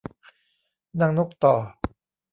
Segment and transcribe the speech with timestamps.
[0.99, 1.55] นางนกต่อ